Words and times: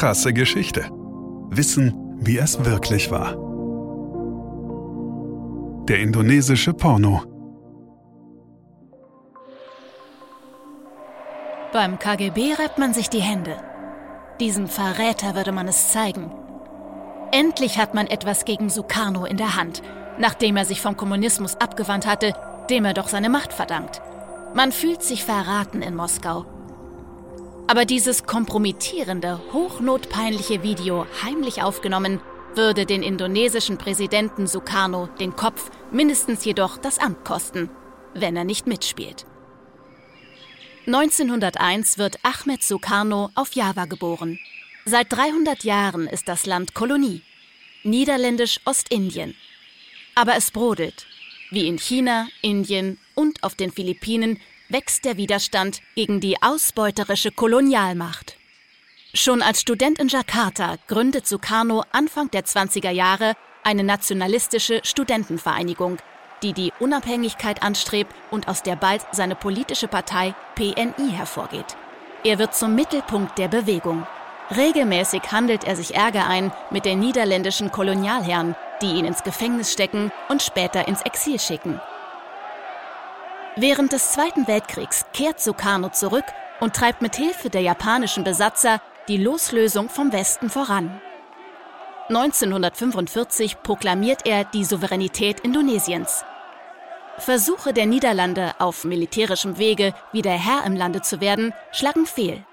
krasse 0.00 0.32
Geschichte. 0.32 0.88
Wissen, 1.50 1.92
wie 2.16 2.38
es 2.38 2.64
wirklich 2.64 3.10
war. 3.10 3.36
Der 5.88 5.98
indonesische 6.00 6.72
Porno. 6.72 7.22
Beim 11.74 11.98
KGB 11.98 12.54
reibt 12.54 12.78
man 12.78 12.94
sich 12.94 13.10
die 13.10 13.20
Hände. 13.20 13.58
Diesem 14.40 14.68
Verräter 14.68 15.34
würde 15.34 15.52
man 15.52 15.68
es 15.68 15.90
zeigen. 15.90 16.32
Endlich 17.30 17.76
hat 17.76 17.92
man 17.92 18.06
etwas 18.06 18.46
gegen 18.46 18.70
Sukarno 18.70 19.26
in 19.26 19.36
der 19.36 19.54
Hand, 19.54 19.82
nachdem 20.18 20.56
er 20.56 20.64
sich 20.64 20.80
vom 20.80 20.96
Kommunismus 20.96 21.56
abgewandt 21.56 22.06
hatte, 22.06 22.32
dem 22.70 22.86
er 22.86 22.94
doch 22.94 23.08
seine 23.08 23.28
Macht 23.28 23.52
verdankt. 23.52 24.00
Man 24.54 24.72
fühlt 24.72 25.02
sich 25.02 25.26
verraten 25.26 25.82
in 25.82 25.94
Moskau. 25.94 26.46
Aber 27.70 27.84
dieses 27.84 28.24
kompromittierende, 28.24 29.40
hochnotpeinliche 29.52 30.64
Video, 30.64 31.06
heimlich 31.22 31.62
aufgenommen, 31.62 32.20
würde 32.56 32.84
den 32.84 33.04
indonesischen 33.04 33.78
Präsidenten 33.78 34.48
Sukarno 34.48 35.06
den 35.20 35.36
Kopf, 35.36 35.70
mindestens 35.92 36.44
jedoch 36.44 36.78
das 36.78 36.98
Amt 36.98 37.24
kosten, 37.24 37.70
wenn 38.12 38.34
er 38.36 38.42
nicht 38.42 38.66
mitspielt. 38.66 39.24
1901 40.88 41.96
wird 41.96 42.18
Ahmed 42.24 42.64
Sukarno 42.64 43.30
auf 43.36 43.52
Java 43.52 43.84
geboren. 43.84 44.40
Seit 44.84 45.12
300 45.12 45.62
Jahren 45.62 46.08
ist 46.08 46.26
das 46.26 46.46
Land 46.46 46.74
Kolonie. 46.74 47.22
Niederländisch 47.84 48.58
Ostindien. 48.64 49.36
Aber 50.16 50.34
es 50.34 50.50
brodelt. 50.50 51.06
Wie 51.52 51.68
in 51.68 51.78
China, 51.78 52.26
Indien 52.42 52.98
und 53.14 53.44
auf 53.44 53.54
den 53.54 53.70
Philippinen 53.70 54.40
wächst 54.70 55.04
der 55.04 55.16
Widerstand 55.16 55.82
gegen 55.94 56.20
die 56.20 56.40
ausbeuterische 56.42 57.30
Kolonialmacht. 57.32 58.36
Schon 59.12 59.42
als 59.42 59.60
Student 59.60 59.98
in 59.98 60.08
Jakarta 60.08 60.76
gründet 60.86 61.26
Sukarno 61.26 61.84
Anfang 61.92 62.30
der 62.30 62.44
20er 62.44 62.90
Jahre 62.90 63.34
eine 63.64 63.82
nationalistische 63.82 64.80
Studentenvereinigung, 64.84 65.98
die 66.42 66.52
die 66.52 66.72
Unabhängigkeit 66.78 67.62
anstrebt 67.62 68.14
und 68.30 68.48
aus 68.48 68.62
der 68.62 68.76
bald 68.76 69.02
seine 69.12 69.34
politische 69.34 69.88
Partei 69.88 70.34
PNI 70.54 71.10
hervorgeht. 71.12 71.76
Er 72.24 72.38
wird 72.38 72.54
zum 72.54 72.74
Mittelpunkt 72.74 73.36
der 73.38 73.48
Bewegung. 73.48 74.06
Regelmäßig 74.56 75.22
handelt 75.30 75.64
er 75.64 75.76
sich 75.76 75.94
Ärger 75.94 76.26
ein 76.26 76.52
mit 76.70 76.84
den 76.84 77.00
niederländischen 77.00 77.70
Kolonialherren, 77.70 78.54
die 78.82 78.92
ihn 78.92 79.04
ins 79.04 79.22
Gefängnis 79.22 79.72
stecken 79.72 80.10
und 80.28 80.42
später 80.42 80.88
ins 80.88 81.02
Exil 81.02 81.38
schicken. 81.38 81.80
Während 83.56 83.92
des 83.92 84.12
Zweiten 84.12 84.46
Weltkriegs 84.46 85.06
kehrt 85.12 85.40
Sukarno 85.40 85.88
zurück 85.88 86.24
und 86.60 86.74
treibt 86.74 87.02
mit 87.02 87.16
Hilfe 87.16 87.50
der 87.50 87.62
japanischen 87.62 88.22
Besatzer 88.22 88.80
die 89.08 89.16
Loslösung 89.16 89.88
vom 89.88 90.12
Westen 90.12 90.50
voran. 90.50 91.00
1945 92.08 93.62
proklamiert 93.62 94.26
er 94.26 94.44
die 94.44 94.64
Souveränität 94.64 95.40
Indonesiens. 95.40 96.24
Versuche 97.18 97.72
der 97.72 97.86
Niederlande, 97.86 98.52
auf 98.58 98.84
militärischem 98.84 99.58
Wege 99.58 99.94
wieder 100.12 100.32
Herr 100.32 100.64
im 100.64 100.74
Lande 100.74 101.02
zu 101.02 101.20
werden, 101.20 101.52
schlagen 101.72 102.06
fehl. 102.06 102.44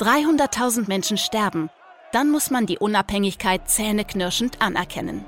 300.000 0.00 0.88
Menschen 0.88 1.16
sterben, 1.16 1.70
dann 2.12 2.30
muss 2.30 2.50
man 2.50 2.66
die 2.66 2.78
Unabhängigkeit 2.78 3.68
zähneknirschend 3.68 4.60
anerkennen. 4.60 5.24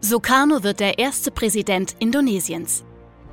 Sukarno 0.00 0.62
wird 0.62 0.80
der 0.80 0.98
erste 0.98 1.30
Präsident 1.30 1.96
Indonesiens. 1.98 2.84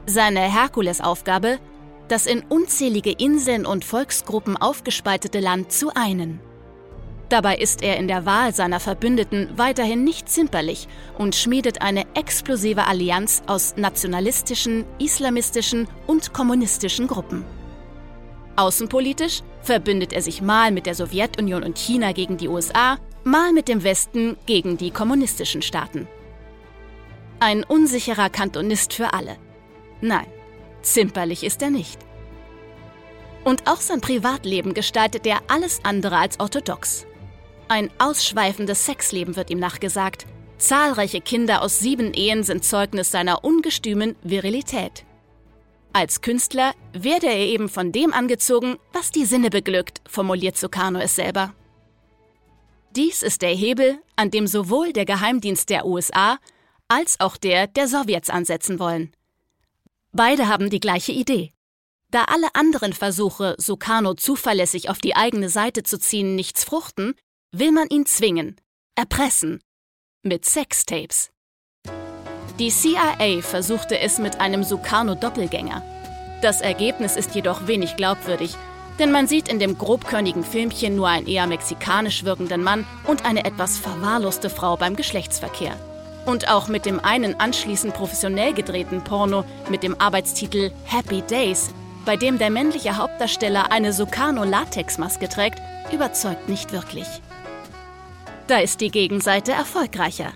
Seine 0.07 0.41
Herkulesaufgabe, 0.41 1.59
das 2.07 2.27
in 2.27 2.43
unzählige 2.47 3.11
Inseln 3.11 3.65
und 3.65 3.83
Volksgruppen 3.83 4.55
aufgespaltete 4.55 5.39
Land 5.39 5.71
zu 5.71 5.89
einen. 5.95 6.39
Dabei 7.29 7.57
ist 7.57 7.81
er 7.81 7.97
in 7.97 8.07
der 8.07 8.27
Wahl 8.27 8.53
seiner 8.53 8.79
Verbündeten 8.79 9.49
weiterhin 9.55 10.03
nicht 10.03 10.29
zimperlich 10.29 10.87
und 11.17 11.35
schmiedet 11.35 11.81
eine 11.81 12.05
explosive 12.13 12.85
Allianz 12.85 13.41
aus 13.47 13.75
nationalistischen, 13.77 14.85
islamistischen 14.99 15.87
und 16.05 16.33
kommunistischen 16.33 17.07
Gruppen. 17.07 17.43
Außenpolitisch 18.57 19.41
verbündet 19.63 20.13
er 20.13 20.21
sich 20.21 20.43
mal 20.43 20.71
mit 20.71 20.85
der 20.85 20.93
Sowjetunion 20.93 21.63
und 21.63 21.79
China 21.79 22.11
gegen 22.11 22.37
die 22.37 22.47
USA, 22.47 22.99
mal 23.23 23.53
mit 23.53 23.67
dem 23.67 23.83
Westen 23.83 24.37
gegen 24.45 24.77
die 24.77 24.91
kommunistischen 24.91 25.63
Staaten. 25.63 26.07
Ein 27.39 27.63
unsicherer 27.63 28.29
Kantonist 28.29 28.93
für 28.93 29.13
alle. 29.13 29.37
Nein, 30.01 30.27
zimperlich 30.81 31.43
ist 31.43 31.61
er 31.61 31.69
nicht. 31.69 31.99
Und 33.43 33.67
auch 33.67 33.81
sein 33.81 34.01
Privatleben 34.01 34.73
gestaltet 34.73 35.25
er 35.27 35.39
alles 35.47 35.79
andere 35.83 36.17
als 36.17 36.39
orthodox. 36.39 37.05
Ein 37.67 37.89
ausschweifendes 37.99 38.85
Sexleben 38.85 39.35
wird 39.35 39.49
ihm 39.49 39.59
nachgesagt. 39.59 40.25
Zahlreiche 40.57 41.21
Kinder 41.21 41.61
aus 41.61 41.79
sieben 41.79 42.13
Ehen 42.13 42.43
sind 42.43 42.63
Zeugnis 42.63 43.11
seiner 43.11 43.43
ungestümen 43.43 44.15
Virilität. 44.23 45.05
Als 45.93 46.21
Künstler 46.21 46.73
werde 46.93 47.27
er 47.27 47.37
eben 47.37 47.69
von 47.69 47.91
dem 47.91 48.13
angezogen, 48.13 48.77
was 48.91 49.11
die 49.11 49.25
Sinne 49.25 49.49
beglückt, 49.49 50.01
formuliert 50.09 50.57
Sukarno 50.57 50.99
es 50.99 51.15
selber. 51.15 51.53
Dies 52.95 53.23
ist 53.23 53.41
der 53.41 53.53
Hebel, 53.53 53.99
an 54.15 54.31
dem 54.31 54.47
sowohl 54.47 54.93
der 54.93 55.05
Geheimdienst 55.05 55.69
der 55.69 55.85
USA 55.85 56.37
als 56.87 57.19
auch 57.19 57.37
der 57.37 57.67
der 57.67 57.87
Sowjets 57.87 58.29
ansetzen 58.29 58.79
wollen. 58.79 59.11
Beide 60.15 60.47
haben 60.47 60.69
die 60.69 60.79
gleiche 60.79 61.11
Idee. 61.11 61.51
Da 62.09 62.23
alle 62.23 62.47
anderen 62.53 62.93
Versuche, 62.93 63.53
Sukarno 63.57 64.13
zuverlässig 64.13 64.89
auf 64.89 64.99
die 64.99 65.13
eigene 65.13 65.49
Seite 65.49 65.83
zu 65.83 65.99
ziehen, 65.99 66.35
nichts 66.35 66.63
fruchten, 66.63 67.15
will 67.51 67.73
man 67.73 67.89
ihn 67.89 68.05
zwingen, 68.05 68.55
erpressen, 68.95 69.61
mit 70.23 70.45
Sextapes. 70.45 71.31
Die 72.59 72.69
CIA 72.69 73.41
versuchte 73.41 73.99
es 73.99 74.17
mit 74.17 74.39
einem 74.39 74.63
Sukarno-Doppelgänger. 74.63 75.83
Das 76.41 76.61
Ergebnis 76.61 77.17
ist 77.17 77.35
jedoch 77.35 77.67
wenig 77.67 77.97
glaubwürdig, 77.97 78.55
denn 78.99 79.11
man 79.11 79.27
sieht 79.27 79.49
in 79.49 79.59
dem 79.59 79.77
grobkörnigen 79.77 80.45
Filmchen 80.45 80.95
nur 80.95 81.09
einen 81.09 81.27
eher 81.27 81.45
mexikanisch 81.45 82.23
wirkenden 82.23 82.63
Mann 82.63 82.87
und 83.05 83.25
eine 83.25 83.43
etwas 83.43 83.77
verwahrloste 83.77 84.49
Frau 84.49 84.77
beim 84.77 84.95
Geschlechtsverkehr. 84.95 85.77
Und 86.25 86.49
auch 86.49 86.67
mit 86.67 86.85
dem 86.85 86.99
einen 86.99 87.39
anschließend 87.39 87.93
professionell 87.93 88.53
gedrehten 88.53 89.03
Porno 89.03 89.45
mit 89.69 89.83
dem 89.83 89.99
Arbeitstitel 89.99 90.71
Happy 90.85 91.21
Days, 91.21 91.69
bei 92.05 92.15
dem 92.15 92.37
der 92.37 92.49
männliche 92.49 92.97
Hauptdarsteller 92.97 93.71
eine 93.71 93.93
Sukarno-Latexmaske 93.93 95.29
trägt, 95.29 95.59
überzeugt 95.91 96.49
nicht 96.49 96.71
wirklich. 96.71 97.07
Da 98.47 98.59
ist 98.59 98.81
die 98.81 98.91
Gegenseite 98.91 99.51
erfolgreicher. 99.51 100.33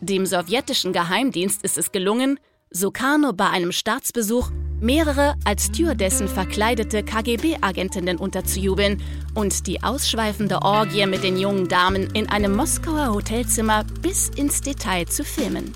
Dem 0.00 0.26
sowjetischen 0.26 0.92
Geheimdienst 0.92 1.62
ist 1.62 1.78
es 1.78 1.92
gelungen, 1.92 2.38
Sukarno 2.70 3.32
bei 3.32 3.48
einem 3.48 3.72
Staatsbesuch 3.72 4.50
mehrere 4.80 5.34
als 5.44 5.66
Stewardessen 5.66 6.28
verkleidete 6.28 7.02
KGB-Agentinnen 7.02 8.18
unterzujubeln 8.18 9.02
und 9.34 9.66
die 9.66 9.82
ausschweifende 9.82 10.62
Orgie 10.62 11.06
mit 11.06 11.22
den 11.22 11.36
jungen 11.36 11.68
Damen 11.68 12.08
in 12.12 12.28
einem 12.28 12.54
Moskauer 12.54 13.14
Hotelzimmer 13.14 13.84
bis 14.02 14.28
ins 14.28 14.60
Detail 14.60 15.06
zu 15.06 15.24
filmen. 15.24 15.72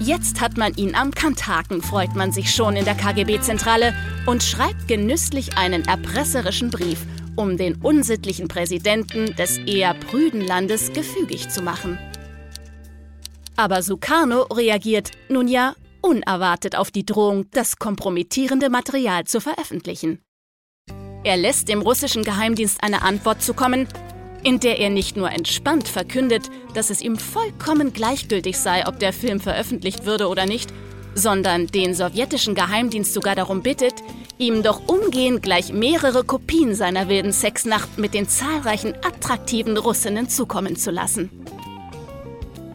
Jetzt 0.00 0.40
hat 0.40 0.56
man 0.56 0.74
ihn 0.74 0.94
am 0.94 1.10
Kanthaken, 1.10 1.82
freut 1.82 2.14
man 2.14 2.30
sich 2.30 2.54
schon 2.54 2.76
in 2.76 2.84
der 2.84 2.94
KGB-Zentrale 2.94 3.94
und 4.26 4.42
schreibt 4.42 4.86
genüsslich 4.86 5.56
einen 5.58 5.84
erpresserischen 5.86 6.70
Brief, 6.70 7.04
um 7.34 7.56
den 7.56 7.76
unsittlichen 7.82 8.46
Präsidenten 8.46 9.34
des 9.36 9.58
eher 9.58 9.94
prüden 9.94 10.40
Landes 10.40 10.92
gefügig 10.92 11.48
zu 11.48 11.62
machen. 11.62 11.98
Aber 13.56 13.82
Sukarno 13.82 14.42
reagiert, 14.42 15.10
nun 15.28 15.48
ja, 15.48 15.74
unerwartet 16.00 16.76
auf 16.76 16.90
die 16.90 17.06
Drohung, 17.06 17.46
das 17.52 17.78
kompromittierende 17.78 18.70
Material 18.70 19.24
zu 19.24 19.40
veröffentlichen. 19.40 20.20
Er 21.24 21.36
lässt 21.36 21.68
dem 21.68 21.82
russischen 21.82 22.24
Geheimdienst 22.24 22.82
eine 22.82 23.02
Antwort 23.02 23.42
zukommen, 23.42 23.88
in 24.44 24.60
der 24.60 24.78
er 24.78 24.90
nicht 24.90 25.16
nur 25.16 25.30
entspannt 25.30 25.88
verkündet, 25.88 26.50
dass 26.74 26.90
es 26.90 27.02
ihm 27.02 27.16
vollkommen 27.18 27.92
gleichgültig 27.92 28.56
sei, 28.56 28.86
ob 28.86 28.98
der 28.98 29.12
Film 29.12 29.40
veröffentlicht 29.40 30.06
würde 30.06 30.28
oder 30.28 30.46
nicht, 30.46 30.72
sondern 31.14 31.66
den 31.66 31.94
sowjetischen 31.94 32.54
Geheimdienst 32.54 33.12
sogar 33.12 33.34
darum 33.34 33.62
bittet, 33.62 33.94
ihm 34.38 34.62
doch 34.62 34.86
umgehend 34.86 35.42
gleich 35.42 35.72
mehrere 35.72 36.24
Kopien 36.24 36.74
seiner 36.74 37.08
wilden 37.08 37.32
Sexnacht 37.32 37.98
mit 37.98 38.14
den 38.14 38.28
zahlreichen 38.28 38.94
attraktiven 39.02 39.76
Russinnen 39.76 40.28
zukommen 40.28 40.76
zu 40.76 40.90
lassen. 40.90 41.30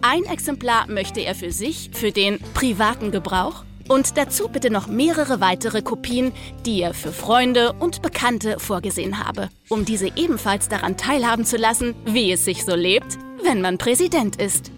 Ein 0.06 0.26
Exemplar 0.26 0.90
möchte 0.90 1.22
er 1.22 1.34
für 1.34 1.54
sich, 1.54 1.90
für 1.94 2.12
den 2.12 2.38
privaten 2.54 3.12
Gebrauch 3.12 3.64
und 3.88 4.18
dazu 4.18 4.50
bitte 4.50 4.70
noch 4.70 4.88
mehrere 4.88 5.40
weitere 5.40 5.82
Kopien, 5.82 6.34
die 6.66 6.82
er 6.82 6.94
für 6.94 7.14
Freunde 7.14 7.72
und 7.72 8.02
Bekannte 8.02 8.60
vorgesehen 8.60 9.26
habe, 9.26 9.48
um 9.70 9.86
diese 9.86 10.12
ebenfalls 10.18 10.68
daran 10.68 10.98
teilhaben 10.98 11.46
zu 11.46 11.56
lassen, 11.56 11.96
wie 12.04 12.34
es 12.34 12.44
sich 12.44 12.66
so 12.66 12.76
lebt, 12.76 13.18
wenn 13.46 13.62
man 13.62 13.78
Präsident 13.78 14.42
ist. 14.42 14.74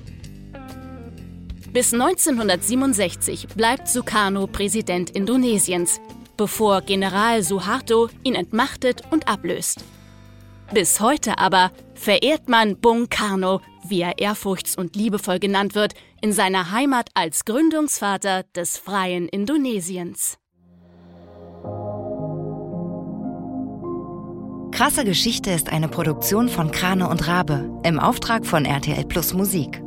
Bis 1.74 1.92
1967 1.92 3.48
bleibt 3.48 3.88
Sukarno 3.88 4.46
Präsident 4.46 5.10
Indonesiens, 5.10 6.00
bevor 6.38 6.82
General 6.82 7.42
Suharto 7.42 8.10
ihn 8.22 8.36
entmachtet 8.36 9.02
und 9.10 9.28
ablöst. 9.28 9.84
Bis 10.72 11.00
heute 11.00 11.40
aber 11.40 11.72
verehrt 11.96 12.48
man 12.48 12.78
Bung 12.78 13.10
Karno, 13.10 13.62
wie 13.90 14.02
er 14.02 14.20
ehrfurchts- 14.20 14.78
und 14.78 14.96
liebevoll 14.96 15.40
genannt 15.40 15.76
wird, 15.76 15.94
in 16.22 16.34
seiner 16.34 16.72
Heimat 16.72 17.10
als 17.14 17.46
Gründungsvater 17.46 18.44
des 18.56 18.78
freien 18.78 19.28
Indonesiens. 19.28 20.38
Krasse 24.72 25.06
Geschichte 25.06 25.52
ist 25.52 25.72
eine 25.72 25.88
Produktion 25.88 26.50
von 26.50 26.72
Krane 26.72 27.08
und 27.08 27.28
Rabe 27.28 27.70
im 27.84 28.00
Auftrag 28.00 28.46
von 28.46 28.66
RTL 28.66 29.06
Plus 29.06 29.34
Musik. 29.34 29.82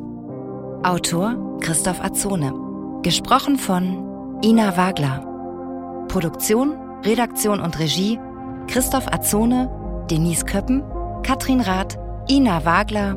Autor 0.82 1.58
Christoph 1.60 2.00
Azone. 2.00 2.54
Gesprochen 3.02 3.58
von 3.58 4.40
Ina 4.42 4.76
Wagler. 4.76 5.24
Produktion, 6.08 6.74
Redaktion 7.04 7.60
und 7.60 7.78
Regie 7.78 8.18
Christoph 8.68 9.10
Azone, 9.10 9.70
Denise 10.10 10.44
Köppen, 10.44 10.82
Katrin 11.22 11.60
Rath, 11.60 11.98
Ina 12.30 12.64
Wagler, 12.64 13.16